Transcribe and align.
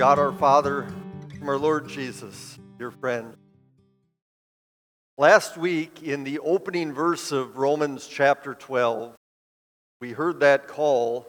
God 0.00 0.18
our 0.18 0.32
Father, 0.32 0.86
from 1.38 1.46
our 1.46 1.58
Lord 1.58 1.86
Jesus, 1.86 2.58
dear 2.78 2.90
friend. 2.90 3.34
Last 5.18 5.58
week, 5.58 6.02
in 6.02 6.24
the 6.24 6.38
opening 6.38 6.94
verse 6.94 7.32
of 7.32 7.58
Romans 7.58 8.06
chapter 8.06 8.54
12, 8.54 9.14
we 10.00 10.12
heard 10.12 10.40
that 10.40 10.68
call 10.68 11.26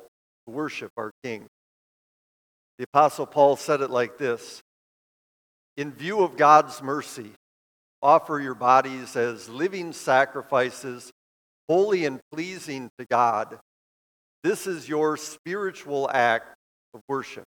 to 0.47 0.53
worship 0.53 0.89
our 0.95 1.11
King. 1.21 1.47
The 2.77 2.85
Apostle 2.85 3.25
Paul 3.25 3.57
said 3.57 3.81
it 3.81 3.89
like 3.89 4.17
this 4.17 4.61
In 5.75 5.91
view 5.91 6.21
of 6.23 6.37
God's 6.37 6.81
mercy, 6.81 7.31
offer 8.01 8.39
your 8.39 8.55
bodies 8.55 9.17
as 9.17 9.49
living 9.49 9.91
sacrifices, 9.91 11.11
holy 11.67 12.05
and 12.05 12.21
pleasing 12.31 12.89
to 12.99 13.05
God. 13.05 13.59
This 14.45 14.65
is 14.65 14.87
your 14.87 15.17
spiritual 15.17 16.09
act 16.09 16.55
of 16.93 17.01
worship. 17.09 17.43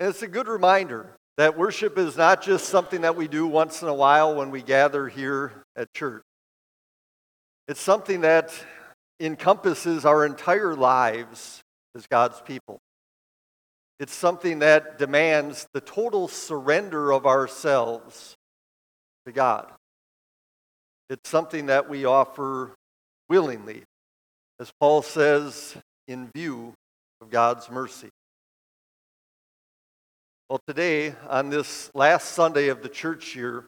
And 0.00 0.08
it's 0.08 0.22
a 0.22 0.28
good 0.28 0.48
reminder 0.48 1.14
that 1.36 1.58
worship 1.58 1.98
is 1.98 2.16
not 2.16 2.42
just 2.42 2.70
something 2.70 3.02
that 3.02 3.16
we 3.16 3.28
do 3.28 3.46
once 3.46 3.82
in 3.82 3.88
a 3.88 3.94
while 3.94 4.34
when 4.34 4.50
we 4.50 4.62
gather 4.62 5.08
here 5.08 5.52
at 5.76 5.92
church. 5.92 6.22
It's 7.68 7.82
something 7.82 8.22
that 8.22 8.50
encompasses 9.20 10.06
our 10.06 10.24
entire 10.24 10.74
lives 10.74 11.60
as 11.94 12.06
God's 12.06 12.40
people. 12.40 12.78
It's 13.98 14.14
something 14.14 14.60
that 14.60 14.98
demands 14.98 15.68
the 15.74 15.82
total 15.82 16.28
surrender 16.28 17.12
of 17.12 17.26
ourselves 17.26 18.34
to 19.26 19.32
God. 19.32 19.70
It's 21.10 21.28
something 21.28 21.66
that 21.66 21.90
we 21.90 22.06
offer 22.06 22.72
willingly, 23.28 23.82
as 24.58 24.72
Paul 24.80 25.02
says, 25.02 25.76
in 26.08 26.30
view 26.34 26.72
of 27.20 27.28
God's 27.28 27.70
mercy. 27.70 28.08
Well, 30.50 30.60
today, 30.66 31.14
on 31.28 31.48
this 31.48 31.92
last 31.94 32.32
Sunday 32.32 32.70
of 32.70 32.82
the 32.82 32.88
church 32.88 33.36
year, 33.36 33.66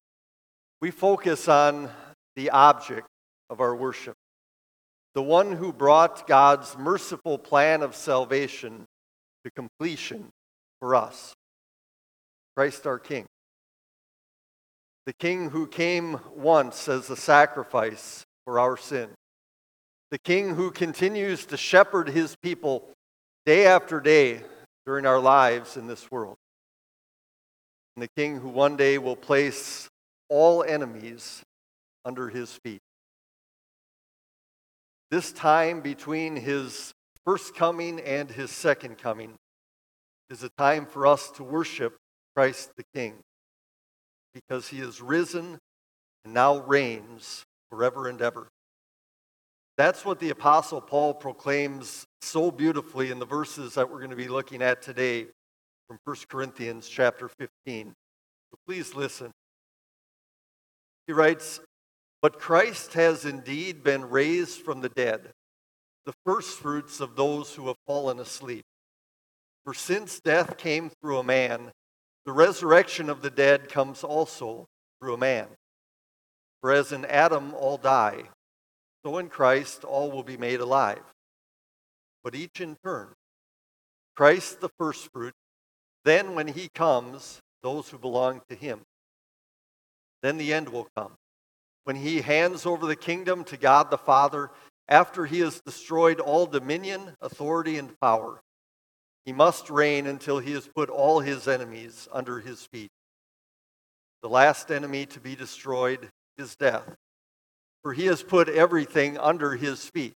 we 0.80 0.90
focus 0.90 1.46
on 1.46 1.88
the 2.34 2.50
object 2.50 3.06
of 3.48 3.60
our 3.60 3.76
worship, 3.76 4.16
the 5.14 5.22
one 5.22 5.52
who 5.52 5.72
brought 5.72 6.26
God's 6.26 6.76
merciful 6.76 7.38
plan 7.38 7.82
of 7.82 7.94
salvation 7.94 8.84
to 9.44 9.50
completion 9.52 10.30
for 10.80 10.96
us 10.96 11.34
Christ 12.56 12.84
our 12.84 12.98
King. 12.98 13.26
The 15.06 15.12
King 15.12 15.50
who 15.50 15.68
came 15.68 16.18
once 16.34 16.88
as 16.88 17.08
a 17.10 17.16
sacrifice 17.16 18.24
for 18.44 18.58
our 18.58 18.76
sin. 18.76 19.10
The 20.10 20.18
King 20.18 20.56
who 20.56 20.72
continues 20.72 21.46
to 21.46 21.56
shepherd 21.56 22.08
his 22.08 22.34
people 22.42 22.90
day 23.46 23.66
after 23.66 24.00
day 24.00 24.40
during 24.84 25.06
our 25.06 25.20
lives 25.20 25.76
in 25.76 25.86
this 25.86 26.10
world 26.10 26.38
and 27.96 28.02
the 28.02 28.08
king 28.16 28.38
who 28.38 28.48
one 28.48 28.76
day 28.76 28.98
will 28.98 29.16
place 29.16 29.88
all 30.28 30.62
enemies 30.62 31.42
under 32.04 32.28
his 32.28 32.58
feet. 32.64 32.80
This 35.10 35.32
time 35.32 35.82
between 35.82 36.36
his 36.36 36.94
first 37.24 37.54
coming 37.54 38.00
and 38.00 38.30
his 38.30 38.50
second 38.50 38.96
coming 38.96 39.34
is 40.30 40.42
a 40.42 40.48
time 40.56 40.86
for 40.86 41.06
us 41.06 41.30
to 41.32 41.44
worship 41.44 41.96
Christ 42.34 42.70
the 42.76 42.84
King 42.94 43.16
because 44.32 44.68
he 44.68 44.80
is 44.80 45.02
risen 45.02 45.58
and 46.24 46.32
now 46.32 46.60
reigns 46.60 47.44
forever 47.70 48.08
and 48.08 48.22
ever. 48.22 48.48
That's 49.76 50.04
what 50.04 50.18
the 50.18 50.30
Apostle 50.30 50.80
Paul 50.80 51.12
proclaims 51.12 52.06
so 52.22 52.50
beautifully 52.50 53.10
in 53.10 53.18
the 53.18 53.26
verses 53.26 53.74
that 53.74 53.90
we're 53.90 53.98
going 53.98 54.10
to 54.10 54.16
be 54.16 54.28
looking 54.28 54.62
at 54.62 54.80
today 54.80 55.26
from 55.86 55.98
1 56.04 56.16
Corinthians 56.28 56.88
chapter 56.88 57.28
15. 57.28 57.94
So 58.50 58.58
please 58.66 58.94
listen. 58.94 59.32
He 61.06 61.12
writes, 61.12 61.60
But 62.20 62.38
Christ 62.38 62.94
has 62.94 63.24
indeed 63.24 63.82
been 63.82 64.08
raised 64.08 64.60
from 64.60 64.80
the 64.80 64.88
dead, 64.88 65.32
the 66.06 66.14
firstfruits 66.24 67.00
of 67.00 67.16
those 67.16 67.54
who 67.54 67.66
have 67.68 67.76
fallen 67.86 68.18
asleep. 68.18 68.64
For 69.64 69.74
since 69.74 70.20
death 70.20 70.56
came 70.56 70.90
through 70.90 71.18
a 71.18 71.24
man, 71.24 71.72
the 72.24 72.32
resurrection 72.32 73.10
of 73.10 73.22
the 73.22 73.30
dead 73.30 73.68
comes 73.68 74.04
also 74.04 74.66
through 75.00 75.14
a 75.14 75.18
man. 75.18 75.46
For 76.60 76.70
as 76.70 76.92
in 76.92 77.04
Adam 77.04 77.54
all 77.54 77.76
die, 77.76 78.24
so 79.04 79.18
in 79.18 79.28
Christ 79.28 79.84
all 79.84 80.10
will 80.10 80.22
be 80.22 80.36
made 80.36 80.60
alive, 80.60 81.02
but 82.22 82.34
each 82.36 82.60
in 82.60 82.76
turn. 82.84 83.08
Christ 84.14 84.60
the 84.60 84.70
firstfruits 84.78 85.36
then, 86.04 86.34
when 86.34 86.48
he 86.48 86.68
comes, 86.74 87.40
those 87.62 87.88
who 87.88 87.98
belong 87.98 88.42
to 88.48 88.54
him. 88.54 88.80
Then 90.22 90.36
the 90.36 90.52
end 90.52 90.68
will 90.68 90.88
come. 90.96 91.12
When 91.84 91.96
he 91.96 92.20
hands 92.20 92.66
over 92.66 92.86
the 92.86 92.96
kingdom 92.96 93.44
to 93.44 93.56
God 93.56 93.90
the 93.90 93.98
Father, 93.98 94.50
after 94.88 95.26
he 95.26 95.40
has 95.40 95.60
destroyed 95.60 96.20
all 96.20 96.46
dominion, 96.46 97.16
authority, 97.20 97.78
and 97.78 97.98
power, 98.00 98.40
he 99.24 99.32
must 99.32 99.70
reign 99.70 100.06
until 100.06 100.38
he 100.38 100.52
has 100.52 100.68
put 100.68 100.90
all 100.90 101.20
his 101.20 101.46
enemies 101.46 102.08
under 102.12 102.40
his 102.40 102.66
feet. 102.66 102.90
The 104.22 104.28
last 104.28 104.70
enemy 104.70 105.06
to 105.06 105.20
be 105.20 105.34
destroyed 105.34 106.08
is 106.38 106.56
death, 106.56 106.96
for 107.82 107.92
he 107.92 108.06
has 108.06 108.22
put 108.22 108.48
everything 108.48 109.18
under 109.18 109.54
his 109.54 109.88
feet. 109.88 110.14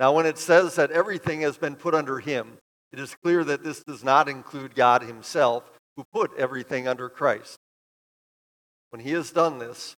Now, 0.00 0.12
when 0.12 0.26
it 0.26 0.38
says 0.38 0.76
that 0.76 0.92
everything 0.92 1.40
has 1.40 1.56
been 1.56 1.74
put 1.74 1.94
under 1.94 2.20
him, 2.20 2.58
it 2.92 2.98
is 2.98 3.14
clear 3.22 3.44
that 3.44 3.62
this 3.62 3.82
does 3.84 4.02
not 4.02 4.28
include 4.28 4.74
God 4.74 5.02
Himself, 5.02 5.70
who 5.96 6.04
put 6.12 6.36
everything 6.38 6.88
under 6.88 7.08
Christ. 7.08 7.58
When 8.90 9.00
He 9.00 9.12
has 9.12 9.30
done 9.30 9.58
this, 9.58 9.94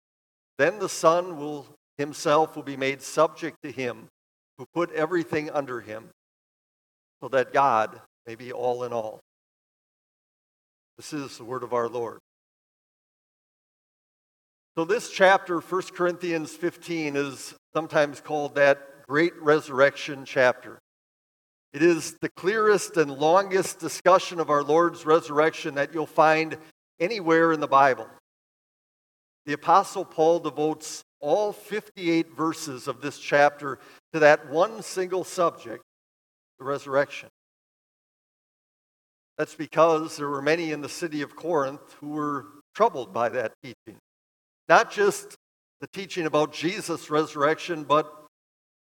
then 0.57 0.79
the 0.79 0.89
Son 0.89 1.37
will 1.37 1.67
Himself 1.97 2.55
will 2.55 2.63
be 2.63 2.77
made 2.77 3.01
subject 3.01 3.57
to 3.63 3.71
Him, 3.71 4.07
who 4.57 4.65
put 4.73 4.91
everything 4.93 5.49
under 5.51 5.81
Him, 5.81 6.09
so 7.21 7.29
that 7.29 7.53
God 7.53 8.01
may 8.25 8.35
be 8.35 8.51
all 8.51 8.83
in 8.83 8.93
all. 8.93 9.19
This 10.97 11.13
is 11.13 11.37
the 11.37 11.45
word 11.45 11.63
of 11.63 11.73
our 11.73 11.87
Lord. 11.87 12.19
So, 14.77 14.85
this 14.85 15.09
chapter, 15.09 15.59
1 15.59 15.81
Corinthians 15.93 16.51
15, 16.51 17.15
is 17.15 17.53
sometimes 17.73 18.21
called 18.21 18.55
that 18.55 19.05
great 19.07 19.33
resurrection 19.41 20.23
chapter. 20.25 20.79
It 21.71 21.83
is 21.83 22.17
the 22.19 22.29
clearest 22.29 22.97
and 22.97 23.11
longest 23.11 23.79
discussion 23.79 24.39
of 24.39 24.49
our 24.49 24.63
Lord's 24.63 25.05
resurrection 25.05 25.75
that 25.75 25.93
you'll 25.93 26.07
find 26.07 26.57
anywhere 26.99 27.53
in 27.53 27.59
the 27.59 27.67
Bible. 27.67 28.07
The 29.45 29.53
Apostle 29.53 30.03
Paul 30.03 30.39
devotes 30.39 31.03
all 31.19 31.51
58 31.51 32.35
verses 32.35 32.87
of 32.87 33.01
this 33.01 33.19
chapter 33.19 33.77
to 34.13 34.19
that 34.19 34.49
one 34.49 34.81
single 34.81 35.23
subject, 35.23 35.83
the 36.57 36.65
resurrection. 36.65 37.29
That's 39.37 39.55
because 39.55 40.17
there 40.17 40.27
were 40.27 40.41
many 40.41 40.71
in 40.71 40.81
the 40.81 40.89
city 40.89 41.21
of 41.21 41.35
Corinth 41.35 41.95
who 41.99 42.09
were 42.09 42.47
troubled 42.73 43.13
by 43.13 43.29
that 43.29 43.53
teaching. 43.63 43.99
Not 44.67 44.91
just 44.91 45.35
the 45.81 45.87
teaching 45.87 46.25
about 46.25 46.51
Jesus' 46.51 47.09
resurrection, 47.09 47.83
but 47.83 48.11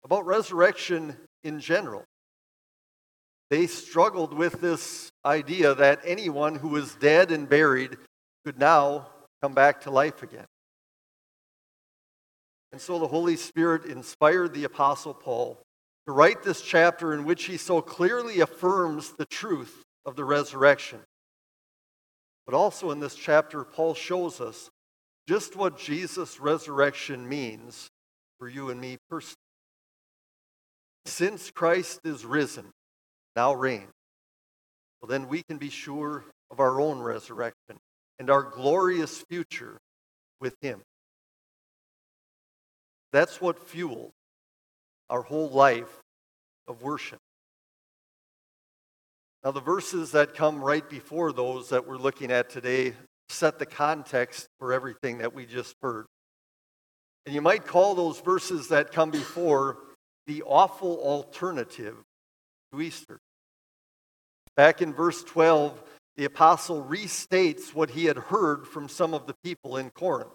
about 0.05 0.27
resurrection 0.27 1.17
in 1.45 1.61
general 1.61 2.05
they 3.51 3.67
struggled 3.67 4.35
with 4.35 4.61
this 4.61 5.11
idea 5.25 5.75
that 5.75 6.01
anyone 6.05 6.55
who 6.55 6.69
was 6.69 6.95
dead 6.97 7.31
and 7.31 7.49
buried 7.49 7.97
could 8.45 8.59
now 8.59 9.09
come 9.43 9.55
back 9.55 9.83
to 9.83 9.91
life 9.91 10.23
again. 10.23 10.47
And 12.73 12.81
so 12.81 12.99
the 12.99 13.09
Holy 13.09 13.37
Spirit 13.37 13.87
inspired 13.87 14.53
the 14.53 14.65
Apostle 14.65 15.15
Paul 15.15 15.59
to 16.07 16.13
write 16.13 16.43
this 16.43 16.61
chapter 16.61 17.15
in 17.15 17.25
which 17.25 17.45
he 17.45 17.57
so 17.57 17.81
clearly 17.81 18.41
affirms 18.41 19.13
the 19.13 19.27
truth 19.27 19.83
of 20.05 20.17
the 20.17 20.25
resurrection. 20.25 21.01
But 22.47 22.55
also 22.55 22.91
in 22.91 23.01
this 23.01 23.15
chapter, 23.15 23.65
Paul 23.65 23.95
shows 23.95 24.41
us 24.41 24.71
just 25.29 25.57
what 25.57 25.79
Jesus' 25.79 26.41
resurrection 26.41 27.29
means 27.29 27.89
for 28.39 28.49
you 28.49 28.71
and 28.71 28.81
me 28.81 28.97
personally. 29.11 29.37
Since 31.05 31.51
Christ 31.51 32.01
is 32.05 32.25
risen, 32.25 32.71
now 33.39 33.55
reign. 33.55 33.87
Well, 35.01 35.09
then 35.09 35.29
we 35.29 35.45
can 35.45 35.59
be 35.59 35.71
sure 35.71 36.25
of 36.51 36.59
our 36.59 36.81
own 36.81 36.99
resurrection 36.99 37.79
and 38.19 38.31
our 38.31 38.43
glorious 38.43 39.25
future 39.31 39.79
with 40.41 40.57
Him. 40.61 40.81
That's 43.13 43.41
what 43.41 43.69
fuels 43.69 44.11
our 45.09 45.23
whole 45.23 45.51
life 45.51 46.01
of 46.67 46.83
worship. 46.83 47.21
Now, 49.45 49.53
the 49.53 49.61
verses 49.61 50.11
that 50.11 50.35
come 50.35 50.61
right 50.61 50.91
before 50.91 51.33
those 51.33 51.69
that 51.69 51.87
we're 51.87 51.97
looking 51.97 52.33
at 52.33 52.51
today 52.51 52.95
set 53.29 53.61
the 53.61 53.67
context 53.67 54.49
for 54.59 54.73
everything 54.73 55.19
that 55.19 55.33
we 55.33 55.47
just 55.47 55.77
heard. 55.81 56.07
And 57.25 57.33
you 57.33 57.41
might 57.41 57.65
call 57.65 57.95
those 57.95 58.19
verses 58.19 58.67
that 58.71 58.91
come 58.91 59.13
before 59.13 59.79
the 60.27 60.43
awful 60.43 60.99
alternative 60.99 61.99
to 62.73 62.81
Easter. 62.81 63.21
Back 64.59 64.83
in 64.83 64.93
verse 64.93 65.23
12, 65.23 65.81
the 66.17 66.25
apostle 66.25 66.85
restates 66.85 67.73
what 67.75 67.91
he 67.91 68.07
had 68.07 68.17
heard 68.17 68.67
from 68.67 68.89
some 68.89 69.15
of 69.15 69.29
the 69.29 69.37
people 69.45 69.77
in 69.77 69.91
Corinth. 69.91 70.35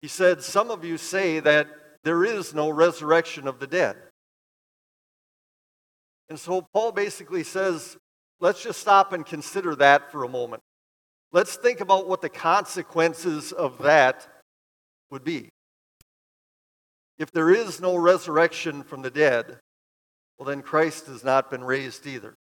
He 0.00 0.06
said, 0.06 0.42
Some 0.42 0.70
of 0.70 0.84
you 0.84 0.96
say 0.96 1.40
that 1.40 1.66
there 2.04 2.24
is 2.24 2.54
no 2.54 2.70
resurrection 2.70 3.48
of 3.48 3.58
the 3.58 3.66
dead. 3.66 3.96
And 6.28 6.38
so 6.38 6.64
Paul 6.72 6.92
basically 6.92 7.42
says, 7.42 7.96
let's 8.38 8.62
just 8.62 8.80
stop 8.80 9.12
and 9.12 9.26
consider 9.26 9.74
that 9.74 10.12
for 10.12 10.22
a 10.22 10.28
moment. 10.28 10.62
Let's 11.32 11.56
think 11.56 11.80
about 11.80 12.08
what 12.08 12.22
the 12.22 12.28
consequences 12.28 13.50
of 13.50 13.78
that 13.78 14.28
would 15.10 15.24
be. 15.24 15.48
If 17.18 17.32
there 17.32 17.50
is 17.50 17.80
no 17.80 17.96
resurrection 17.96 18.84
from 18.84 19.02
the 19.02 19.10
dead, 19.10 19.58
well, 20.38 20.46
then 20.46 20.62
Christ 20.62 21.06
has 21.06 21.24
not 21.24 21.50
been 21.50 21.64
raised 21.64 22.06
either. 22.06 22.36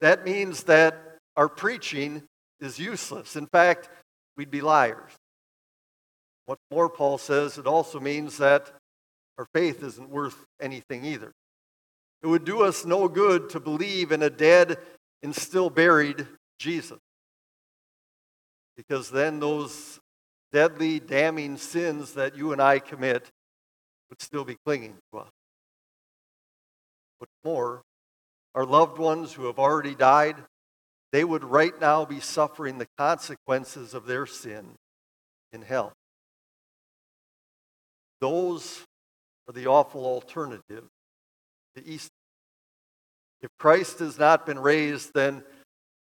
That 0.00 0.24
means 0.24 0.64
that 0.64 1.18
our 1.36 1.48
preaching 1.48 2.22
is 2.60 2.78
useless. 2.78 3.36
In 3.36 3.46
fact, 3.46 3.88
we'd 4.36 4.50
be 4.50 4.60
liars. 4.60 5.12
What's 6.46 6.62
more, 6.70 6.88
Paul 6.88 7.18
says, 7.18 7.58
it 7.58 7.66
also 7.66 8.00
means 8.00 8.38
that 8.38 8.72
our 9.38 9.46
faith 9.54 9.82
isn't 9.82 10.10
worth 10.10 10.44
anything 10.60 11.04
either. 11.04 11.32
It 12.22 12.26
would 12.26 12.44
do 12.44 12.62
us 12.62 12.84
no 12.84 13.08
good 13.08 13.50
to 13.50 13.60
believe 13.60 14.12
in 14.12 14.22
a 14.22 14.30
dead 14.30 14.78
and 15.22 15.34
still 15.34 15.70
buried 15.70 16.26
Jesus. 16.58 16.98
Because 18.76 19.10
then 19.10 19.40
those 19.40 20.00
deadly, 20.52 21.00
damning 21.00 21.56
sins 21.56 22.14
that 22.14 22.36
you 22.36 22.52
and 22.52 22.60
I 22.60 22.78
commit 22.78 23.30
would 24.08 24.20
still 24.20 24.44
be 24.44 24.56
clinging 24.64 24.96
to 25.12 25.20
us. 25.20 25.30
What's 27.18 27.32
more, 27.44 27.82
our 28.54 28.64
loved 28.64 28.98
ones 28.98 29.32
who 29.32 29.46
have 29.46 29.58
already 29.58 29.94
died, 29.94 30.36
they 31.12 31.24
would 31.24 31.44
right 31.44 31.78
now 31.80 32.04
be 32.04 32.20
suffering 32.20 32.78
the 32.78 32.88
consequences 32.98 33.94
of 33.94 34.06
their 34.06 34.26
sin 34.26 34.76
in 35.52 35.62
hell. 35.62 35.92
Those 38.20 38.84
are 39.48 39.52
the 39.52 39.66
awful 39.66 40.04
alternative 40.04 40.84
to 41.76 41.86
Easter. 41.86 42.10
If 43.42 43.50
Christ 43.58 43.98
has 44.00 44.18
not 44.18 44.44
been 44.44 44.58
raised, 44.58 45.14
then 45.14 45.42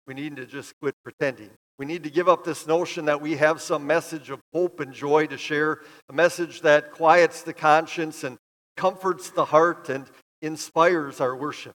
we 0.05 0.13
need 0.13 0.35
to 0.35 0.45
just 0.45 0.73
quit 0.81 0.95
pretending. 1.03 1.49
We 1.79 1.85
need 1.85 2.03
to 2.03 2.09
give 2.09 2.27
up 2.27 2.43
this 2.43 2.67
notion 2.67 3.05
that 3.05 3.21
we 3.21 3.37
have 3.37 3.61
some 3.61 3.87
message 3.87 4.29
of 4.29 4.39
hope 4.53 4.81
and 4.81 4.93
joy 4.93 5.27
to 5.27 5.37
share, 5.37 5.81
a 6.09 6.13
message 6.13 6.61
that 6.61 6.91
quiets 6.91 7.41
the 7.41 7.53
conscience 7.53 8.23
and 8.23 8.37
comforts 8.75 9.29
the 9.29 9.45
heart 9.45 9.89
and 9.89 10.05
inspires 10.41 11.21
our 11.21 11.35
worship. 11.35 11.73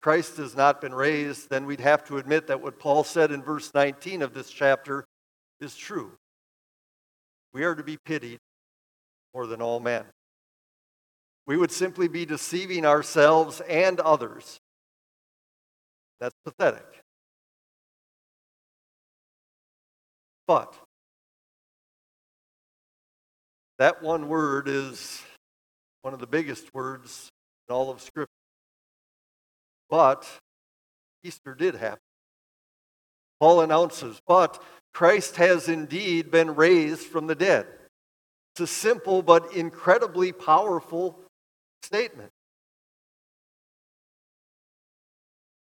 Christ 0.00 0.36
has 0.36 0.54
not 0.54 0.80
been 0.80 0.94
raised, 0.94 1.50
then 1.50 1.66
we'd 1.66 1.80
have 1.80 2.04
to 2.04 2.18
admit 2.18 2.46
that 2.46 2.62
what 2.62 2.78
Paul 2.78 3.02
said 3.04 3.32
in 3.32 3.42
verse 3.42 3.72
19 3.74 4.22
of 4.22 4.32
this 4.32 4.50
chapter 4.50 5.04
is 5.60 5.76
true. 5.76 6.12
We 7.52 7.64
are 7.64 7.74
to 7.74 7.82
be 7.82 7.96
pitied 7.96 8.38
more 9.34 9.46
than 9.46 9.60
all 9.60 9.80
men. 9.80 10.04
We 11.46 11.56
would 11.56 11.72
simply 11.72 12.08
be 12.08 12.26
deceiving 12.26 12.84
ourselves 12.84 13.60
and 13.62 13.98
others. 14.00 14.58
That's 16.20 16.34
pathetic. 16.44 16.86
But 20.46 20.74
that 23.78 24.02
one 24.02 24.28
word 24.28 24.68
is 24.68 25.22
one 26.02 26.14
of 26.14 26.20
the 26.20 26.26
biggest 26.26 26.72
words 26.74 27.28
in 27.68 27.74
all 27.74 27.90
of 27.90 28.00
Scripture. 28.00 28.37
But 29.90 30.26
Easter 31.22 31.54
did 31.54 31.74
happen. 31.74 32.00
Paul 33.40 33.60
announces, 33.60 34.20
but 34.26 34.62
Christ 34.92 35.36
has 35.36 35.68
indeed 35.68 36.30
been 36.30 36.54
raised 36.54 37.06
from 37.06 37.26
the 37.26 37.34
dead. 37.34 37.66
It's 38.52 38.60
a 38.60 38.66
simple 38.66 39.22
but 39.22 39.54
incredibly 39.54 40.32
powerful 40.32 41.20
statement. 41.82 42.30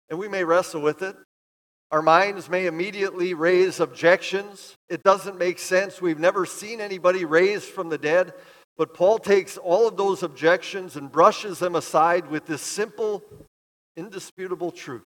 And 0.09 0.17
we 0.17 0.29
may 0.29 0.45
wrestle 0.45 0.81
with 0.81 1.01
it. 1.01 1.15
Our 1.91 2.01
minds 2.01 2.49
may 2.49 2.65
immediately 2.65 3.33
raise 3.33 3.79
objections. 3.79 4.75
It 4.89 5.03
doesn't 5.03 5.37
make 5.37 5.59
sense. 5.59 6.01
We've 6.01 6.19
never 6.19 6.45
seen 6.45 6.81
anybody 6.81 7.25
raised 7.25 7.65
from 7.65 7.89
the 7.89 7.97
dead. 7.97 8.33
But 8.77 8.93
Paul 8.93 9.19
takes 9.19 9.57
all 9.57 9.87
of 9.87 9.97
those 9.97 10.23
objections 10.23 10.95
and 10.95 11.11
brushes 11.11 11.59
them 11.59 11.75
aside 11.75 12.29
with 12.29 12.45
this 12.45 12.61
simple, 12.61 13.23
indisputable 13.97 14.71
truth 14.71 15.03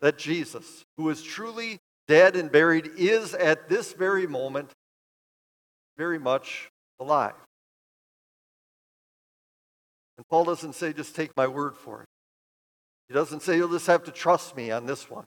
that 0.00 0.18
Jesus, 0.18 0.84
who 0.96 1.08
is 1.10 1.22
truly 1.22 1.78
dead 2.08 2.34
and 2.34 2.50
buried, 2.50 2.90
is 2.96 3.34
at 3.34 3.68
this 3.68 3.92
very 3.92 4.26
moment 4.26 4.70
very 5.96 6.18
much 6.18 6.70
alive. 6.98 7.34
And 10.16 10.26
Paul 10.28 10.44
doesn't 10.44 10.74
say, 10.74 10.92
just 10.92 11.14
take 11.14 11.36
my 11.36 11.46
word 11.46 11.76
for 11.76 12.02
it. 12.02 12.08
He 13.08 13.14
doesn't 13.14 13.42
say, 13.42 13.56
you'll 13.56 13.68
just 13.68 13.86
have 13.86 14.04
to 14.04 14.10
trust 14.10 14.56
me 14.56 14.70
on 14.70 14.86
this 14.86 15.08
one. 15.08 15.24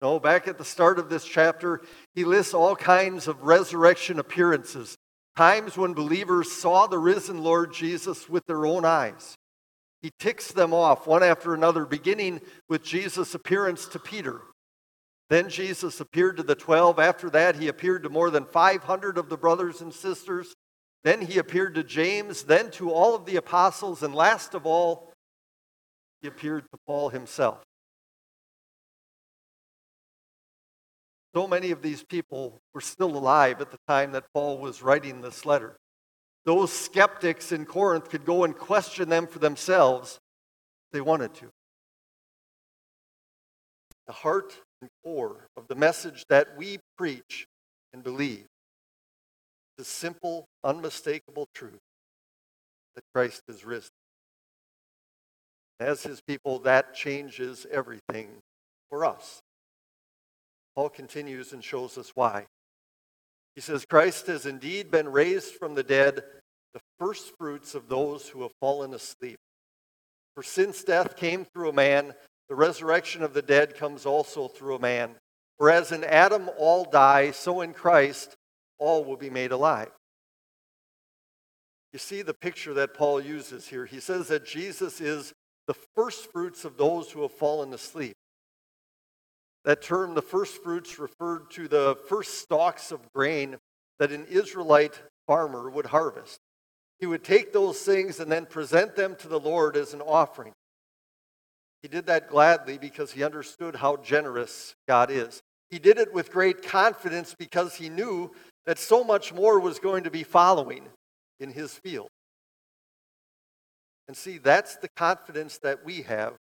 No, 0.00 0.18
back 0.18 0.48
at 0.48 0.58
the 0.58 0.64
start 0.64 0.98
of 0.98 1.08
this 1.08 1.24
chapter, 1.24 1.80
he 2.14 2.24
lists 2.24 2.54
all 2.54 2.74
kinds 2.74 3.28
of 3.28 3.42
resurrection 3.44 4.18
appearances, 4.18 4.96
times 5.36 5.76
when 5.76 5.92
believers 5.92 6.50
saw 6.50 6.88
the 6.88 6.98
risen 6.98 7.42
Lord 7.42 7.72
Jesus 7.72 8.28
with 8.28 8.44
their 8.46 8.66
own 8.66 8.84
eyes. 8.84 9.36
He 10.02 10.10
ticks 10.18 10.48
them 10.48 10.74
off 10.74 11.06
one 11.06 11.22
after 11.22 11.54
another, 11.54 11.86
beginning 11.86 12.40
with 12.68 12.82
Jesus' 12.82 13.34
appearance 13.34 13.86
to 13.86 14.00
Peter. 14.00 14.42
Then 15.30 15.48
Jesus 15.48 16.00
appeared 16.00 16.36
to 16.36 16.42
the 16.42 16.56
twelve. 16.56 16.98
After 16.98 17.30
that, 17.30 17.56
he 17.56 17.68
appeared 17.68 18.02
to 18.02 18.10
more 18.10 18.28
than 18.28 18.44
500 18.44 19.16
of 19.16 19.28
the 19.28 19.36
brothers 19.36 19.80
and 19.80 19.94
sisters. 19.94 20.54
Then 21.04 21.22
he 21.22 21.38
appeared 21.38 21.74
to 21.76 21.84
James, 21.84 22.42
then 22.42 22.70
to 22.72 22.90
all 22.90 23.14
of 23.14 23.24
the 23.24 23.36
apostles, 23.36 24.02
and 24.02 24.14
last 24.14 24.54
of 24.54 24.66
all, 24.66 25.12
he 26.20 26.28
appeared 26.28 26.64
to 26.70 26.78
Paul 26.86 27.08
himself. 27.08 27.62
So 31.34 31.46
many 31.46 31.70
of 31.70 31.80
these 31.80 32.04
people 32.04 32.58
were 32.74 32.80
still 32.80 33.16
alive 33.16 33.60
at 33.60 33.70
the 33.70 33.78
time 33.88 34.12
that 34.12 34.26
Paul 34.34 34.58
was 34.58 34.82
writing 34.82 35.22
this 35.22 35.46
letter. 35.46 35.76
Those 36.44 36.72
skeptics 36.72 37.52
in 37.52 37.66
Corinth 37.66 38.08
could 38.08 38.24
go 38.24 38.44
and 38.44 38.56
question 38.56 39.08
them 39.08 39.26
for 39.26 39.38
themselves 39.38 40.18
if 40.88 40.92
they 40.92 41.00
wanted 41.00 41.34
to. 41.34 41.46
The 44.06 44.12
heart 44.12 44.52
and 44.80 44.90
core 45.04 45.46
of 45.56 45.68
the 45.68 45.76
message 45.76 46.24
that 46.28 46.56
we 46.56 46.78
preach 46.98 47.46
and 47.92 48.02
believe 48.02 48.46
the 49.78 49.84
simple, 49.84 50.46
unmistakable 50.64 51.46
truth 51.54 51.80
that 52.94 53.04
Christ 53.14 53.42
is 53.48 53.64
risen. 53.64 53.90
As 55.80 56.02
his 56.02 56.20
people, 56.20 56.58
that 56.60 56.94
changes 56.94 57.66
everything 57.70 58.28
for 58.90 59.04
us. 59.04 59.40
Paul 60.74 60.88
continues 60.88 61.52
and 61.52 61.62
shows 61.62 61.98
us 61.98 62.12
why. 62.14 62.46
He 63.54 63.60
says, 63.60 63.84
Christ 63.84 64.26
has 64.28 64.46
indeed 64.46 64.90
been 64.90 65.08
raised 65.08 65.54
from 65.54 65.74
the 65.74 65.82
dead, 65.82 66.22
the 66.72 66.80
first 66.98 67.32
fruits 67.38 67.74
of 67.74 67.88
those 67.88 68.28
who 68.28 68.42
have 68.42 68.52
fallen 68.60 68.94
asleep. 68.94 69.38
For 70.34 70.42
since 70.42 70.82
death 70.82 71.16
came 71.16 71.44
through 71.44 71.70
a 71.70 71.74
man, 71.74 72.14
the 72.48 72.54
resurrection 72.54 73.22
of 73.22 73.34
the 73.34 73.42
dead 73.42 73.74
comes 73.76 74.06
also 74.06 74.48
through 74.48 74.76
a 74.76 74.80
man. 74.80 75.16
For 75.58 75.70
as 75.70 75.92
in 75.92 76.02
Adam 76.04 76.50
all 76.58 76.84
die, 76.84 77.30
so 77.30 77.60
in 77.60 77.74
Christ 77.74 78.34
all 78.78 79.04
will 79.04 79.16
be 79.16 79.30
made 79.30 79.52
alive. 79.52 79.90
You 81.92 81.98
see 81.98 82.22
the 82.22 82.34
picture 82.34 82.72
that 82.74 82.94
Paul 82.94 83.20
uses 83.20 83.68
here. 83.68 83.84
He 83.84 84.00
says 84.00 84.28
that 84.28 84.46
Jesus 84.46 85.00
is 85.00 85.34
the 85.66 85.76
first 85.94 86.32
fruits 86.32 86.64
of 86.64 86.78
those 86.78 87.10
who 87.10 87.22
have 87.22 87.32
fallen 87.32 87.74
asleep. 87.74 88.16
That 89.64 89.82
term, 89.82 90.14
the 90.14 90.22
first 90.22 90.62
fruits, 90.62 90.98
referred 90.98 91.50
to 91.52 91.68
the 91.68 91.96
first 92.08 92.38
stalks 92.38 92.90
of 92.90 93.00
grain 93.12 93.56
that 93.98 94.10
an 94.10 94.26
Israelite 94.26 95.00
farmer 95.26 95.70
would 95.70 95.86
harvest. 95.86 96.38
He 96.98 97.06
would 97.06 97.24
take 97.24 97.52
those 97.52 97.80
things 97.80 98.20
and 98.20 98.30
then 98.30 98.46
present 98.46 98.96
them 98.96 99.16
to 99.16 99.28
the 99.28 99.40
Lord 99.40 99.76
as 99.76 99.94
an 99.94 100.00
offering. 100.00 100.52
He 101.82 101.88
did 101.88 102.06
that 102.06 102.28
gladly 102.28 102.78
because 102.78 103.12
he 103.12 103.24
understood 103.24 103.76
how 103.76 103.96
generous 103.96 104.74
God 104.86 105.10
is. 105.10 105.42
He 105.70 105.78
did 105.78 105.98
it 105.98 106.12
with 106.12 106.30
great 106.30 106.62
confidence 106.62 107.34
because 107.36 107.74
he 107.74 107.88
knew 107.88 108.30
that 108.66 108.78
so 108.78 109.02
much 109.02 109.32
more 109.32 109.58
was 109.58 109.78
going 109.78 110.04
to 110.04 110.10
be 110.10 110.22
following 110.22 110.84
in 111.40 111.50
his 111.50 111.74
field. 111.74 112.08
And 114.06 114.16
see, 114.16 114.38
that's 114.38 114.76
the 114.76 114.88
confidence 114.96 115.58
that 115.58 115.84
we 115.84 116.02
have 116.02 116.34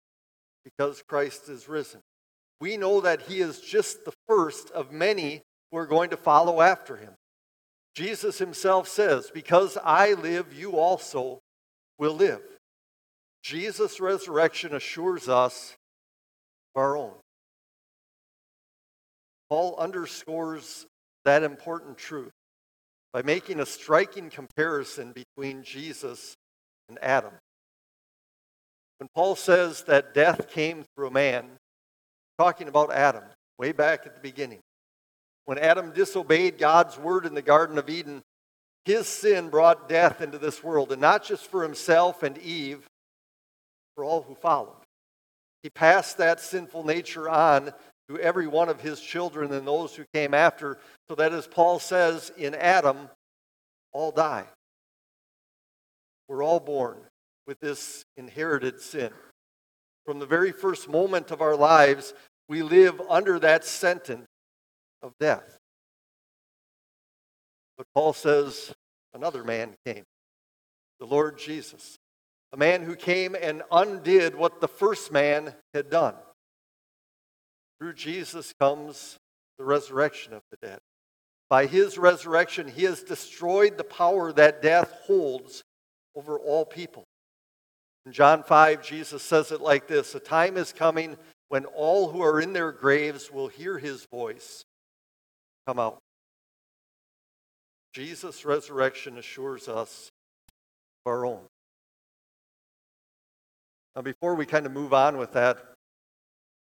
because 0.63 1.01
Christ 1.07 1.49
is 1.49 1.67
risen. 1.67 2.01
We 2.61 2.77
know 2.77 3.01
that 3.01 3.23
he 3.23 3.41
is 3.41 3.59
just 3.59 4.05
the 4.05 4.13
first 4.27 4.69
of 4.69 4.91
many 4.91 5.41
who 5.71 5.77
are 5.79 5.87
going 5.87 6.11
to 6.11 6.17
follow 6.17 6.61
after 6.61 6.95
him. 6.95 7.13
Jesus 7.95 8.37
himself 8.37 8.87
says, 8.87 9.31
Because 9.33 9.79
I 9.83 10.13
live, 10.13 10.53
you 10.53 10.77
also 10.77 11.39
will 11.97 12.13
live. 12.13 12.41
Jesus' 13.41 13.99
resurrection 13.99 14.75
assures 14.75 15.27
us 15.27 15.75
of 16.75 16.81
our 16.81 16.95
own. 16.95 17.13
Paul 19.49 19.75
underscores 19.79 20.85
that 21.25 21.41
important 21.41 21.97
truth 21.97 22.31
by 23.11 23.23
making 23.23 23.59
a 23.59 23.65
striking 23.65 24.29
comparison 24.29 25.13
between 25.13 25.63
Jesus 25.63 26.35
and 26.87 26.99
Adam. 27.01 27.33
When 28.99 29.09
Paul 29.15 29.35
says 29.35 29.83
that 29.85 30.13
death 30.13 30.47
came 30.47 30.85
through 30.95 31.07
a 31.07 31.11
man, 31.11 31.57
talking 32.41 32.67
about 32.67 32.91
Adam, 32.91 33.23
way 33.59 33.71
back 33.71 34.07
at 34.07 34.15
the 34.15 34.19
beginning. 34.19 34.57
When 35.45 35.59
Adam 35.59 35.91
disobeyed 35.91 36.57
God's 36.57 36.97
word 36.97 37.27
in 37.27 37.35
the 37.35 37.43
Garden 37.43 37.77
of 37.77 37.87
Eden, 37.87 38.23
his 38.83 39.05
sin 39.05 39.49
brought 39.49 39.87
death 39.87 40.21
into 40.21 40.39
this 40.39 40.63
world, 40.63 40.91
and 40.91 40.99
not 40.99 41.23
just 41.23 41.45
for 41.45 41.61
himself 41.61 42.23
and 42.23 42.39
Eve, 42.39 42.83
for 43.93 44.03
all 44.03 44.23
who 44.23 44.33
followed. 44.33 44.81
He 45.61 45.69
passed 45.69 46.17
that 46.17 46.39
sinful 46.39 46.83
nature 46.83 47.29
on 47.29 47.73
to 48.09 48.17
every 48.17 48.47
one 48.47 48.69
of 48.69 48.81
his 48.81 48.99
children 48.99 49.53
and 49.53 49.67
those 49.67 49.95
who 49.95 50.05
came 50.11 50.33
after, 50.33 50.79
so 51.07 51.13
that 51.13 51.33
as 51.33 51.45
Paul 51.45 51.77
says, 51.77 52.31
in 52.37 52.55
Adam, 52.55 53.07
all 53.93 54.11
die. 54.11 54.47
We're 56.27 56.41
all 56.41 56.59
born 56.59 56.97
with 57.45 57.59
this 57.59 58.03
inherited 58.17 58.81
sin. 58.81 59.11
From 60.07 60.17
the 60.17 60.25
very 60.25 60.51
first 60.51 60.89
moment 60.89 61.29
of 61.29 61.41
our 61.41 61.55
lives, 61.55 62.15
we 62.51 62.63
live 62.63 63.01
under 63.09 63.39
that 63.39 63.63
sentence 63.63 64.27
of 65.01 65.13
death. 65.21 65.57
But 67.77 67.87
Paul 67.95 68.11
says 68.11 68.73
another 69.13 69.45
man 69.45 69.75
came, 69.85 70.03
the 70.99 71.05
Lord 71.05 71.37
Jesus, 71.37 71.95
a 72.51 72.57
man 72.57 72.83
who 72.83 72.97
came 72.97 73.37
and 73.41 73.63
undid 73.71 74.35
what 74.35 74.59
the 74.59 74.67
first 74.67 75.13
man 75.13 75.53
had 75.73 75.89
done. 75.89 76.15
Through 77.79 77.93
Jesus 77.93 78.53
comes 78.59 79.15
the 79.57 79.63
resurrection 79.63 80.33
of 80.33 80.41
the 80.51 80.57
dead. 80.61 80.79
By 81.49 81.67
his 81.67 81.97
resurrection, 81.97 82.67
he 82.67 82.83
has 82.83 83.01
destroyed 83.01 83.77
the 83.77 83.85
power 83.85 84.33
that 84.33 84.61
death 84.61 84.91
holds 85.05 85.63
over 86.17 86.37
all 86.37 86.65
people. 86.65 87.05
In 88.05 88.11
John 88.11 88.43
5, 88.43 88.83
Jesus 88.83 89.23
says 89.23 89.53
it 89.53 89.61
like 89.61 89.87
this 89.87 90.15
A 90.15 90.19
time 90.19 90.57
is 90.57 90.73
coming 90.73 91.15
when 91.51 91.65
all 91.65 92.11
who 92.11 92.21
are 92.21 92.39
in 92.39 92.53
their 92.53 92.71
graves 92.71 93.29
will 93.29 93.49
hear 93.49 93.77
his 93.77 94.05
voice 94.05 94.63
come 95.67 95.79
out. 95.79 95.97
Jesus' 97.93 98.45
resurrection 98.45 99.17
assures 99.17 99.67
us 99.67 100.11
of 101.05 101.11
our 101.11 101.25
own. 101.25 101.41
Now, 103.97 104.01
before 104.01 104.35
we 104.35 104.45
kind 104.45 104.65
of 104.65 104.71
move 104.71 104.93
on 104.93 105.17
with 105.17 105.33
that, 105.33 105.57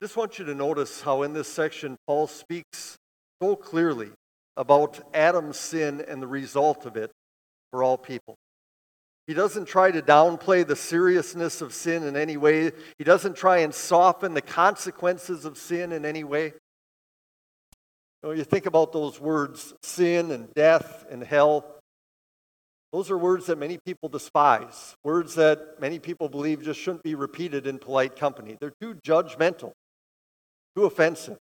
just 0.01 0.17
want 0.17 0.39
you 0.39 0.43
to 0.43 0.53
notice 0.53 1.03
how 1.03 1.23
in 1.23 1.31
this 1.31 1.47
section 1.47 1.95
Paul 2.05 2.27
speaks 2.27 2.97
so 3.41 3.55
clearly 3.55 4.09
about 4.57 4.99
Adam's 5.13 5.55
sin 5.55 6.03
and 6.05 6.21
the 6.21 6.27
result 6.27 6.85
of 6.85 6.97
it 6.97 7.11
for 7.71 7.81
all 7.81 7.97
people. 7.97 8.35
He 9.27 9.33
doesn't 9.33 9.65
try 9.65 9.89
to 9.89 10.01
downplay 10.01 10.65
the 10.65 10.75
seriousness 10.75 11.61
of 11.61 11.73
sin 11.73 12.03
in 12.03 12.15
any 12.15 12.37
way. 12.37 12.71
He 12.97 13.03
doesn't 13.03 13.35
try 13.35 13.59
and 13.59 13.73
soften 13.73 14.35
the 14.35 14.41
consequences 14.41 15.45
of 15.45 15.57
sin 15.57 15.91
in 15.91 16.05
any 16.05 16.23
way. 16.23 16.53
You, 18.21 18.29
know, 18.29 18.31
you 18.31 18.43
think 18.43 18.67
about 18.67 18.93
those 18.93 19.19
words, 19.19 19.73
sin 19.81 20.31
and 20.31 20.53
death 20.53 21.05
and 21.09 21.23
hell. 21.23 21.65
Those 22.93 23.09
are 23.09 23.17
words 23.17 23.47
that 23.47 23.57
many 23.57 23.79
people 23.83 24.09
despise, 24.09 24.95
words 25.03 25.35
that 25.35 25.81
many 25.81 25.99
people 25.99 26.29
believe 26.29 26.63
just 26.63 26.79
shouldn't 26.79 27.03
be 27.03 27.15
repeated 27.15 27.65
in 27.67 27.79
polite 27.79 28.15
company. 28.15 28.57
They're 28.59 28.73
too 28.79 28.95
judgmental, 29.05 29.71
too 30.75 30.85
offensive. 30.85 31.37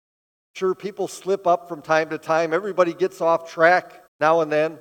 Sure, 0.53 0.75
people 0.75 1.07
slip 1.07 1.47
up 1.47 1.69
from 1.69 1.81
time 1.81 2.09
to 2.09 2.17
time. 2.17 2.53
Everybody 2.53 2.93
gets 2.93 3.21
off 3.21 3.49
track 3.49 4.03
now 4.19 4.41
and 4.41 4.51
then. 4.51 4.79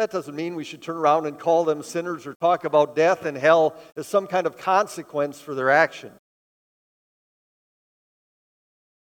That 0.00 0.10
doesn't 0.10 0.34
mean 0.34 0.54
we 0.54 0.64
should 0.64 0.80
turn 0.80 0.96
around 0.96 1.26
and 1.26 1.38
call 1.38 1.66
them 1.66 1.82
sinners 1.82 2.26
or 2.26 2.32
talk 2.40 2.64
about 2.64 2.96
death 2.96 3.26
and 3.26 3.36
hell 3.36 3.76
as 3.98 4.06
some 4.06 4.26
kind 4.26 4.46
of 4.46 4.56
consequence 4.56 5.42
for 5.42 5.54
their 5.54 5.68
action. 5.68 6.10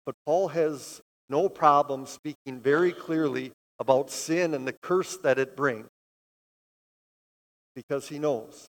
But 0.05 0.13
Paul 0.27 0.49
has 0.49 1.01
no 1.27 1.49
problem 1.49 2.05
speaking 2.05 2.59
very 2.59 2.91
clearly 2.91 3.51
about 3.79 4.11
sin 4.11 4.53
and 4.53 4.67
the 4.67 4.73
curse 4.73 5.17
that 5.23 5.39
it 5.39 5.57
brings 5.57 5.87
because 7.75 8.07
he 8.07 8.19
knows 8.19 8.67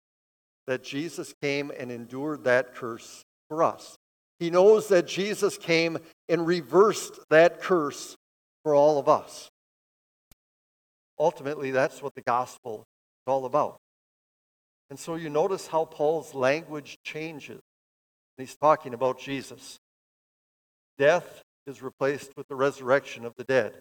that 0.68 0.84
Jesus 0.84 1.34
came 1.42 1.72
and 1.76 1.90
endured 1.90 2.44
that 2.44 2.76
curse 2.76 3.24
for 3.48 3.64
us. 3.64 3.96
He 4.38 4.50
knows 4.50 4.86
that 4.86 5.08
Jesus 5.08 5.58
came 5.58 5.98
and 6.28 6.46
reversed 6.46 7.18
that 7.30 7.60
curse 7.60 8.14
for 8.62 8.72
all 8.72 9.00
of 9.00 9.08
us. 9.08 9.50
Ultimately, 11.18 11.70
that's 11.70 12.02
what 12.02 12.14
the 12.14 12.22
gospel 12.22 12.80
is 12.80 13.30
all 13.30 13.44
about. 13.44 13.78
And 14.90 14.98
so 14.98 15.14
you 15.14 15.30
notice 15.30 15.66
how 15.66 15.84
Paul's 15.84 16.34
language 16.34 16.98
changes. 17.04 17.60
He's 18.36 18.56
talking 18.56 18.94
about 18.94 19.18
Jesus. 19.18 19.78
Death 20.98 21.42
is 21.66 21.82
replaced 21.82 22.36
with 22.36 22.48
the 22.48 22.56
resurrection 22.56 23.24
of 23.24 23.32
the 23.36 23.44
dead. 23.44 23.74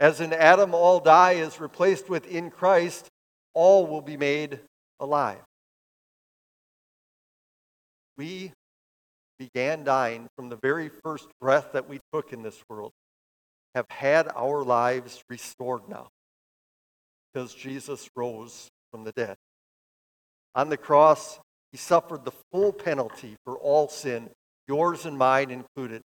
As 0.00 0.20
in 0.20 0.32
Adam, 0.32 0.74
all 0.74 1.00
die 1.00 1.32
is 1.32 1.60
replaced 1.60 2.08
with 2.08 2.26
in 2.26 2.50
Christ, 2.50 3.08
all 3.54 3.86
will 3.86 4.02
be 4.02 4.16
made 4.16 4.60
alive. 4.98 5.42
We 8.18 8.52
began 9.38 9.84
dying 9.84 10.28
from 10.36 10.48
the 10.48 10.58
very 10.62 10.88
first 10.88 11.28
breath 11.40 11.72
that 11.72 11.88
we 11.88 12.00
took 12.12 12.32
in 12.32 12.42
this 12.42 12.62
world, 12.68 12.92
have 13.74 13.86
had 13.88 14.28
our 14.36 14.62
lives 14.62 15.22
restored 15.28 15.88
now 15.88 16.08
because 17.32 17.54
Jesus 17.54 18.08
rose 18.14 18.68
from 18.90 19.04
the 19.04 19.12
dead. 19.12 19.36
On 20.54 20.68
the 20.68 20.76
cross, 20.76 21.40
he 21.70 21.78
suffered 21.78 22.24
the 22.24 22.32
full 22.52 22.72
penalty 22.72 23.36
for 23.44 23.56
all 23.58 23.88
sin, 23.88 24.30
yours 24.68 25.06
and 25.06 25.16
mine 25.16 25.50
included. 25.50 26.02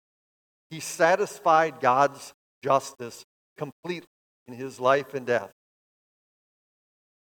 He 0.70 0.80
satisfied 0.80 1.80
God's 1.80 2.32
justice 2.62 3.24
completely 3.58 4.08
in 4.48 4.54
his 4.54 4.80
life 4.80 5.14
and 5.14 5.26
death. 5.26 5.52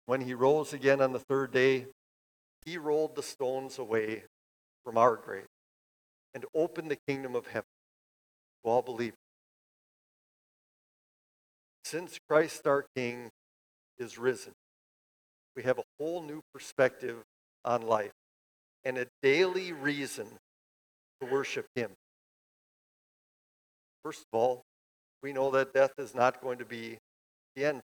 When 0.05 0.21
he 0.21 0.33
rose 0.33 0.73
again 0.73 1.01
on 1.01 1.13
the 1.13 1.19
third 1.19 1.51
day, 1.51 1.87
he 2.65 2.77
rolled 2.77 3.15
the 3.15 3.23
stones 3.23 3.79
away 3.79 4.23
from 4.83 4.97
our 4.97 5.15
grave 5.15 5.47
and 6.33 6.45
opened 6.53 6.91
the 6.91 6.97
kingdom 7.07 7.35
of 7.35 7.47
heaven 7.47 7.65
to 8.63 8.69
all 8.69 8.81
believers. 8.81 9.17
Since 11.83 12.19
Christ 12.27 12.67
our 12.67 12.85
King 12.95 13.29
is 13.99 14.17
risen. 14.17 14.53
We 15.55 15.63
have 15.63 15.79
a 15.79 15.83
whole 15.99 16.21
new 16.21 16.41
perspective 16.53 17.17
on 17.63 17.81
life 17.81 18.11
and 18.83 18.97
a 18.97 19.07
daily 19.23 19.71
reason 19.71 20.27
to 21.21 21.27
worship 21.27 21.65
Him. 21.75 21.91
First 24.03 24.25
of 24.31 24.39
all, 24.39 24.61
we 25.23 25.33
know 25.33 25.49
that 25.51 25.73
death 25.73 25.93
is 25.97 26.13
not 26.13 26.41
going 26.41 26.59
to 26.59 26.65
be 26.65 26.97
the 27.55 27.65
end. 27.65 27.81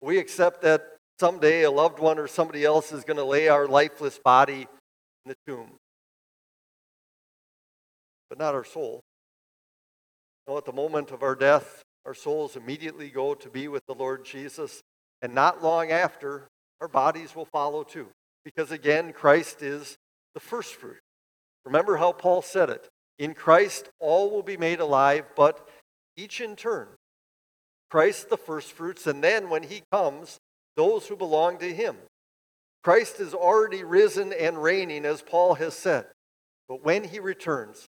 We 0.00 0.18
accept 0.18 0.62
that 0.62 0.96
someday 1.20 1.64
a 1.64 1.70
loved 1.70 1.98
one 1.98 2.18
or 2.18 2.26
somebody 2.26 2.64
else 2.64 2.92
is 2.92 3.04
going 3.04 3.18
to 3.18 3.24
lay 3.24 3.48
our 3.48 3.66
lifeless 3.66 4.18
body 4.18 4.66
in 5.24 5.28
the 5.28 5.36
tomb, 5.46 5.72
but 8.30 8.38
not 8.38 8.54
our 8.54 8.64
soul. 8.64 9.00
No, 10.48 10.56
at 10.56 10.64
the 10.64 10.72
moment 10.72 11.10
of 11.10 11.22
our 11.22 11.34
death, 11.34 11.82
our 12.06 12.14
souls 12.14 12.56
immediately 12.56 13.10
go 13.10 13.34
to 13.34 13.50
be 13.50 13.66
with 13.68 13.84
the 13.86 13.94
Lord 13.94 14.24
Jesus, 14.24 14.80
and 15.20 15.34
not 15.34 15.62
long 15.62 15.90
after, 15.90 16.48
our 16.80 16.88
bodies 16.88 17.34
will 17.34 17.46
follow 17.46 17.82
too. 17.82 18.06
Because 18.44 18.70
again, 18.70 19.12
Christ 19.12 19.60
is 19.60 19.96
the 20.34 20.40
first 20.40 20.76
fruit. 20.76 21.00
Remember 21.64 21.96
how 21.96 22.12
Paul 22.12 22.42
said 22.42 22.70
it 22.70 22.88
In 23.18 23.34
Christ, 23.34 23.90
all 23.98 24.30
will 24.30 24.44
be 24.44 24.56
made 24.56 24.78
alive, 24.78 25.24
but 25.34 25.68
each 26.16 26.40
in 26.40 26.54
turn. 26.54 26.86
Christ 27.90 28.30
the 28.30 28.36
first 28.36 28.72
fruits, 28.72 29.06
and 29.06 29.22
then 29.22 29.50
when 29.50 29.64
he 29.64 29.82
comes, 29.90 30.38
those 30.76 31.08
who 31.08 31.16
belong 31.16 31.58
to 31.58 31.74
him. 31.74 31.96
Christ 32.84 33.18
is 33.18 33.34
already 33.34 33.82
risen 33.82 34.32
and 34.32 34.62
reigning, 34.62 35.04
as 35.04 35.22
Paul 35.22 35.54
has 35.54 35.74
said. 35.74 36.06
But 36.68 36.84
when 36.84 37.04
he 37.04 37.18
returns, 37.18 37.86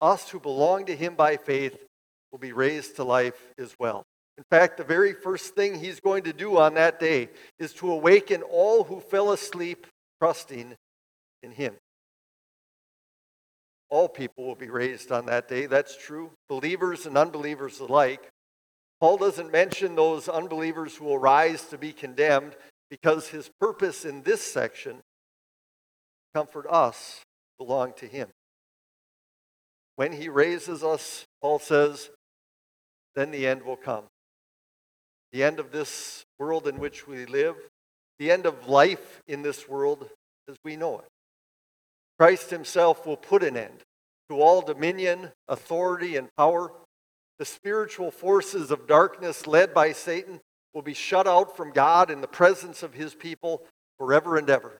us 0.00 0.30
who 0.30 0.40
belong 0.40 0.86
to 0.86 0.96
him 0.96 1.14
by 1.14 1.36
faith 1.36 1.84
will 2.32 2.38
be 2.38 2.52
raised 2.52 2.96
to 2.96 3.04
life 3.04 3.52
as 3.58 3.74
well. 3.78 4.04
In 4.38 4.44
fact, 4.50 4.78
the 4.78 4.84
very 4.84 5.12
first 5.12 5.54
thing 5.54 5.78
he's 5.78 6.00
going 6.00 6.24
to 6.24 6.32
do 6.32 6.56
on 6.56 6.74
that 6.74 6.98
day 6.98 7.28
is 7.58 7.72
to 7.74 7.92
awaken 7.92 8.42
all 8.42 8.84
who 8.84 9.00
fell 9.00 9.32
asleep 9.32 9.86
trusting 10.20 10.74
in 11.42 11.50
him. 11.52 11.74
All 13.90 14.08
people 14.08 14.46
will 14.46 14.54
be 14.54 14.70
raised 14.70 15.10
on 15.10 15.26
that 15.26 15.48
day. 15.48 15.66
That's 15.66 15.96
true, 15.96 16.30
believers 16.48 17.06
and 17.06 17.18
unbelievers 17.18 17.80
alike. 17.80 18.30
Paul 19.00 19.16
doesn't 19.16 19.50
mention 19.50 19.96
those 19.96 20.28
unbelievers 20.28 20.96
who 20.96 21.06
will 21.06 21.18
rise 21.18 21.64
to 21.64 21.78
be 21.78 21.92
condemned 21.92 22.54
because 22.88 23.28
his 23.28 23.50
purpose 23.60 24.04
in 24.04 24.22
this 24.22 24.42
section 24.42 25.00
comfort 26.34 26.66
us 26.68 27.20
belong 27.58 27.92
to 27.98 28.06
him. 28.06 28.28
When 29.96 30.12
he 30.12 30.28
raises 30.28 30.82
us, 30.82 31.24
Paul 31.42 31.58
says, 31.58 32.10
then 33.14 33.30
the 33.30 33.46
end 33.46 33.62
will 33.62 33.76
come. 33.76 34.04
The 35.32 35.42
end 35.42 35.60
of 35.60 35.70
this 35.72 36.24
world 36.38 36.66
in 36.66 36.78
which 36.78 37.06
we 37.06 37.26
live, 37.26 37.56
the 38.18 38.30
end 38.30 38.46
of 38.46 38.68
life 38.68 39.22
in 39.26 39.42
this 39.42 39.68
world 39.68 40.08
as 40.48 40.56
we 40.64 40.76
know 40.76 40.98
it. 40.98 41.06
Christ 42.18 42.50
himself 42.50 43.06
will 43.06 43.16
put 43.16 43.42
an 43.42 43.56
end 43.56 43.82
to 44.28 44.40
all 44.40 44.60
dominion, 44.60 45.32
authority, 45.48 46.16
and 46.16 46.28
power. 46.36 46.72
The 47.38 47.44
spiritual 47.44 48.10
forces 48.10 48.70
of 48.70 48.86
darkness 48.86 49.46
led 49.46 49.72
by 49.72 49.92
Satan 49.92 50.40
will 50.74 50.82
be 50.82 50.94
shut 50.94 51.26
out 51.26 51.56
from 51.56 51.72
God 51.72 52.10
in 52.10 52.20
the 52.20 52.28
presence 52.28 52.82
of 52.82 52.94
his 52.94 53.14
people 53.14 53.62
forever 53.98 54.36
and 54.36 54.48
ever. 54.50 54.78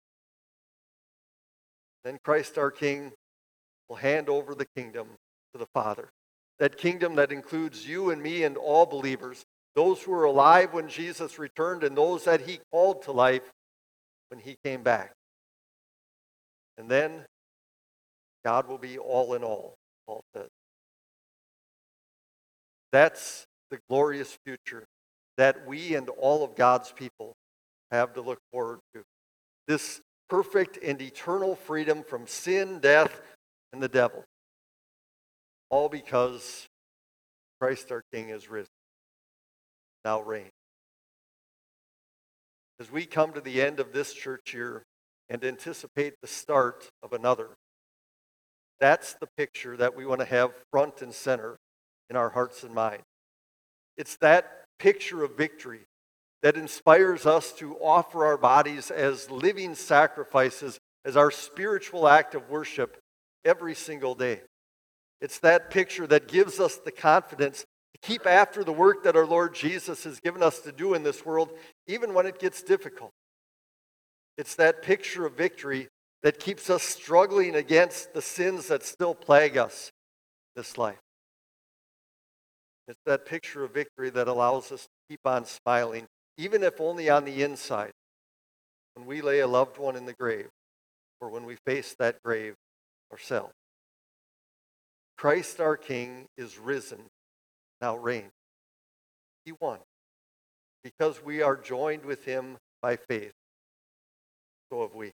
Then 2.05 2.19
Christ 2.23 2.59
our 2.59 2.71
King 2.71 3.13
will 3.89 3.97
hand 3.97 4.29
over 4.29 4.55
the 4.55 4.67
kingdom 4.77 5.09
to 5.53 5.59
the 5.59 5.67
Father. 5.75 6.11
That 6.61 6.76
kingdom 6.76 7.17
that 7.17 7.33
includes 7.33 7.88
you 7.88 8.11
and 8.11 8.23
me 8.23 8.45
and 8.45 8.57
all 8.57 8.87
believers, 8.87 9.45
those 9.75 10.02
who 10.02 10.12
were 10.12 10.25
alive 10.25 10.73
when 10.73 10.88
Jesus 10.88 11.38
returned 11.38 11.83
and 11.83 11.97
those 11.97 12.25
that 12.25 12.43
he 12.43 12.61
called 12.71 13.02
to 13.02 13.12
life 13.12 13.50
when 14.29 14.38
he 14.40 14.57
came 14.64 14.83
back. 14.83 15.12
And 16.79 16.88
then 16.88 17.25
God 18.45 18.69
will 18.69 18.79
be 18.79 18.99
all 18.99 19.35
in 19.35 19.43
all, 19.43 19.75
Paul 20.07 20.23
says. 20.35 20.49
That's 22.93 23.47
the 23.71 23.79
glorious 23.88 24.37
future 24.45 24.85
that 25.37 25.67
we 25.67 25.95
and 25.95 26.09
all 26.09 26.45
of 26.45 26.57
God's 26.57 26.93
people 26.93 27.35
have 27.90 28.14
to 28.14 28.21
look 28.21 28.38
forward 28.52 28.81
to. 28.95 29.02
This 29.67 30.00
perfect 30.29 30.79
and 30.83 31.00
eternal 31.00 31.57
freedom 31.57 32.02
from 32.02 32.26
sin, 32.26 32.81
death, 32.81 33.21
and 33.73 33.83
the 33.83 33.88
devil. 33.88 34.25
All 35.71 35.89
because 35.89 36.67
Christ 37.61 37.91
our 37.93 38.03
King 38.12 38.29
is 38.31 38.50
risen, 38.50 38.71
now 40.05 40.21
reigns. 40.21 40.50
As 42.81 42.91
we 42.91 43.07
come 43.07 43.33
to 43.33 43.41
the 43.41 43.62
end 43.62 43.79
of 43.79 43.93
this 43.93 44.12
church 44.12 44.55
year 44.55 44.83
and 45.29 45.45
anticipate 45.45 46.15
the 46.21 46.29
start 46.29 46.89
of 47.03 47.12
another, 47.12 47.50
that's 48.81 49.15
the 49.15 49.29
picture 49.37 49.77
that 49.77 49.95
we 49.95 50.07
want 50.07 50.21
to 50.21 50.27
have 50.27 50.53
front 50.71 51.03
and 51.03 51.15
center 51.15 51.57
in 52.09 52.17
our 52.17 52.31
hearts 52.31 52.65
and 52.65 52.75
minds. 52.75 53.05
It's 53.97 54.17
that 54.17 54.65
picture 54.79 55.23
of 55.23 55.37
victory 55.37 55.81
that 56.43 56.57
inspires 56.57 57.27
us 57.27 57.53
to 57.53 57.77
offer 57.77 58.25
our 58.25 58.39
bodies 58.39 58.91
as 58.91 59.31
living 59.31 59.75
sacrifices, 59.75 60.79
as 61.05 61.17
our 61.17 61.31
spiritual 61.31 62.09
act 62.09 62.35
of 62.35 62.49
worship 62.49 62.97
every 63.45 63.75
single 63.75 64.15
day. 64.15 64.41
It's 65.21 65.39
that 65.41 65.71
picture 65.71 66.07
that 66.07 66.29
gives 66.29 66.61
us 66.61 66.77
the 66.77 66.93
confidence 66.93 67.65
to 67.93 68.00
keep 68.00 68.27
after 68.27 68.65
the 68.65 68.73
work 68.73 69.05
that 69.05 69.17
our 69.17 69.27
Lord 69.27 69.55
Jesus 69.55 70.05
has 70.05 70.21
given 70.21 70.43
us 70.43 70.61
to 70.61 70.73
do 70.73 70.95
in 70.95 71.03
this 71.03 71.27
world, 71.27 71.50
even 71.87 72.15
when 72.15 72.27
it 72.27 72.39
gets 72.39 72.62
difficult. 72.62 73.12
It's 74.39 74.55
that 74.57 74.83
picture 74.83 75.27
of 75.27 75.35
victory 75.35 75.89
that 76.23 76.39
keeps 76.39 76.71
us 76.71 76.83
struggling 76.83 77.55
against 77.55 78.15
the 78.15 78.23
sins 78.23 78.69
that 78.69 78.83
still 78.83 79.15
plague 79.15 79.57
us 79.57 79.91
this 80.57 80.79
life. 80.79 81.00
It's 82.89 83.00
that 83.07 83.27
picture 83.27 83.65
of 83.65 83.73
victory 83.73 84.11
that 84.11 84.29
allows 84.29 84.73
us 84.73 84.83
to 84.83 84.89
keep 85.09 85.21
on 85.25 85.45
smiling, 85.45 86.07
even 86.37 86.62
if 86.62 86.81
only 86.81 87.09
on 87.09 87.25
the 87.25 87.43
inside, 87.43 87.93
when 88.95 89.06
we 89.06 89.21
lay 89.21 89.41
a 89.41 89.47
loved 89.47 89.78
one 89.78 89.97
in 89.97 90.06
the 90.06 90.15
grave 90.15 90.49
or 91.21 91.28
when 91.28 91.45
we 91.45 91.56
face 91.67 91.95
that 91.99 92.23
grave 92.23 92.54
ourselves. 93.13 93.52
Christ 95.21 95.61
our 95.61 95.76
King 95.76 96.25
is 96.39 96.59
risen, 96.59 96.99
now 97.83 97.95
reigns. 97.95 98.33
He 99.45 99.52
won. 99.61 99.80
Because 100.83 101.23
we 101.23 101.43
are 101.43 101.56
joined 101.56 102.06
with 102.06 102.25
him 102.25 102.56
by 102.80 102.97
faith, 102.97 103.35
so 104.73 104.80
have 104.80 104.95
we. 104.95 105.11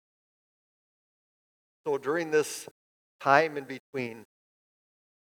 So 1.85 1.99
during 1.99 2.31
this 2.31 2.69
time 3.21 3.57
in 3.57 3.64
between, 3.64 4.23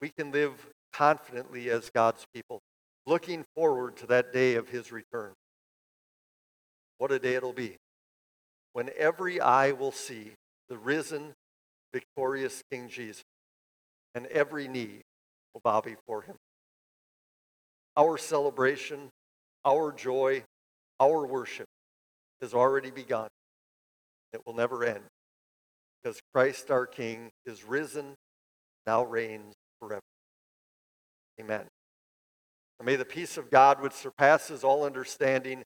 we 0.01 0.11
can 0.19 0.33
live 0.33 0.55
confidently 0.93 1.71
as 1.71 1.89
God's 1.89 2.25
people, 2.35 2.59
looking 3.07 3.45
forward 3.55 3.97
to 3.99 4.07
that 4.09 4.33
day 4.33 4.57
of 4.57 4.69
his 4.69 4.91
return. 4.91 5.31
What 6.99 7.13
a 7.13 7.21
day 7.21 7.35
it'll 7.35 7.53
be 7.53 7.77
when 8.73 8.91
every 8.99 9.41
eye 9.41 9.71
will 9.71 9.93
see 9.93 10.33
the 10.69 10.77
risen, 10.77 11.35
victorious 11.93 12.65
King 12.69 12.89
Jesus, 12.89 13.23
and 14.15 14.27
every 14.27 14.69
knee 14.69 15.03
will 15.55 15.61
bow 15.65 15.81
before 15.81 16.23
him. 16.23 16.37
Our 17.97 18.17
celebration, 18.19 19.11
our 19.65 19.93
joy, 19.93 20.45
our 21.01 21.27
worship 21.27 21.67
has 22.41 22.55
already 22.55 22.91
begun. 22.91 23.29
It 24.33 24.41
will 24.47 24.55
never 24.55 24.85
end 24.85 25.05
because 26.03 26.21
Christ 26.35 26.71
our 26.71 26.87
King 26.87 27.31
is 27.47 27.65
risen, 27.65 28.15
now 28.87 29.05
reigns 29.05 29.55
forever. 29.81 30.01
Amen. 31.41 31.65
And 32.79 32.87
may 32.87 32.97
the 32.97 33.05
peace 33.05 33.37
of 33.37 33.51
God, 33.51 33.81
which 33.81 33.93
surpasses 33.93 34.65
all 34.65 34.85
understanding, 34.85 35.63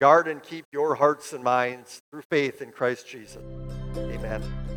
guard 0.00 0.28
and 0.28 0.42
keep 0.42 0.64
your 0.72 0.94
hearts 0.96 1.32
and 1.32 1.42
minds 1.42 2.00
through 2.10 2.22
faith 2.30 2.60
in 2.60 2.72
Christ 2.72 3.08
Jesus. 3.08 3.42
Amen. 3.96 4.67